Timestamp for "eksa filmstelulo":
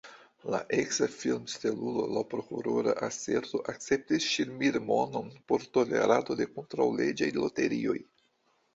0.77-2.05